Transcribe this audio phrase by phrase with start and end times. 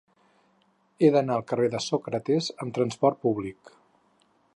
[1.01, 3.75] He d'anar al carrer de Sòcrates amb trasport públic.